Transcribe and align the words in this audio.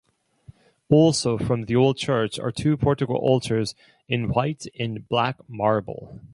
Also 0.89 1.37
from 1.37 1.65
the 1.65 1.75
old 1.75 1.95
church 1.95 2.39
are 2.39 2.51
two 2.51 2.75
portico 2.75 3.15
altars 3.17 3.75
in 4.07 4.29
white 4.29 4.63
and 4.79 5.07
black 5.07 5.37
marble. 5.47 6.19